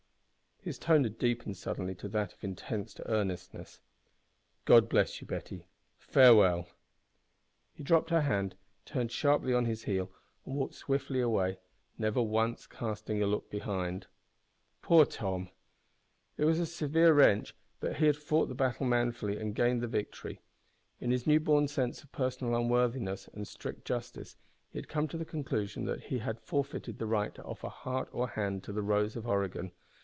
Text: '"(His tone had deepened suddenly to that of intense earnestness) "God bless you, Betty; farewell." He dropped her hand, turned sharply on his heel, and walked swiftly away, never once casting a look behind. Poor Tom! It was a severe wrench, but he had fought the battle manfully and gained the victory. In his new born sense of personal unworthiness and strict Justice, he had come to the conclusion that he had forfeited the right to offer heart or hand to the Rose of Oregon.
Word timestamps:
'"(His 0.71 0.77
tone 0.77 1.01
had 1.05 1.17
deepened 1.17 1.57
suddenly 1.57 1.95
to 1.95 2.07
that 2.09 2.33
of 2.33 2.43
intense 2.43 2.95
earnestness) 3.07 3.79
"God 4.65 4.89
bless 4.89 5.19
you, 5.19 5.25
Betty; 5.25 5.65
farewell." 5.97 6.67
He 7.73 7.81
dropped 7.81 8.11
her 8.11 8.21
hand, 8.21 8.53
turned 8.85 9.11
sharply 9.11 9.55
on 9.55 9.65
his 9.65 9.85
heel, 9.85 10.11
and 10.45 10.53
walked 10.53 10.75
swiftly 10.75 11.19
away, 11.19 11.57
never 11.97 12.21
once 12.21 12.67
casting 12.67 13.23
a 13.23 13.25
look 13.25 13.49
behind. 13.49 14.05
Poor 14.83 15.03
Tom! 15.03 15.49
It 16.37 16.45
was 16.45 16.59
a 16.59 16.67
severe 16.67 17.11
wrench, 17.11 17.55
but 17.79 17.95
he 17.95 18.05
had 18.05 18.15
fought 18.15 18.47
the 18.47 18.53
battle 18.53 18.85
manfully 18.85 19.39
and 19.39 19.55
gained 19.55 19.81
the 19.81 19.87
victory. 19.87 20.41
In 20.99 21.09
his 21.09 21.25
new 21.25 21.39
born 21.39 21.69
sense 21.69 22.03
of 22.03 22.11
personal 22.11 22.53
unworthiness 22.55 23.27
and 23.33 23.47
strict 23.47 23.83
Justice, 23.83 24.37
he 24.69 24.77
had 24.77 24.87
come 24.87 25.07
to 25.07 25.17
the 25.17 25.25
conclusion 25.25 25.85
that 25.85 26.03
he 26.03 26.19
had 26.19 26.39
forfeited 26.39 26.99
the 26.99 27.07
right 27.07 27.33
to 27.33 27.43
offer 27.45 27.67
heart 27.67 28.09
or 28.11 28.27
hand 28.27 28.63
to 28.65 28.71
the 28.71 28.83
Rose 28.83 29.15
of 29.15 29.25
Oregon. 29.25 29.71